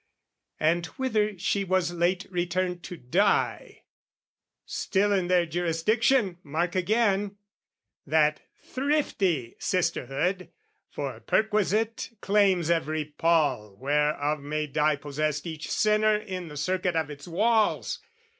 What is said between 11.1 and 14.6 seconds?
perquisite, Claims every paul where of